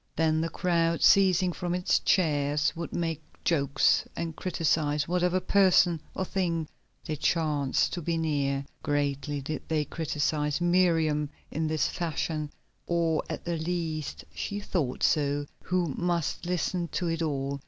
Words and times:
Then 0.15 0.41
the 0.41 0.49
crowd, 0.49 1.03
ceasing 1.03 1.53
from 1.53 1.75
its 1.75 1.99
cheers, 1.99 2.73
would 2.75 2.91
make 2.91 3.21
jokes, 3.45 4.03
and 4.15 4.35
criticise 4.35 5.07
whatever 5.07 5.39
person 5.39 6.01
or 6.15 6.25
thing 6.25 6.67
they 7.05 7.15
chanced 7.15 7.93
to 7.93 8.01
be 8.01 8.17
near. 8.17 8.65
Greatly 8.81 9.41
did 9.41 9.61
they 9.67 9.85
criticise 9.85 10.59
Miriam 10.59 11.29
in 11.51 11.67
this 11.67 11.87
fashion, 11.87 12.49
or 12.87 13.21
at 13.29 13.45
the 13.45 13.57
least 13.57 14.25
she 14.33 14.59
thought 14.59 15.03
so, 15.03 15.45
who 15.65 15.93
must 15.95 16.47
listen 16.47 16.87
to 16.87 17.07
it 17.07 17.21
all. 17.21 17.59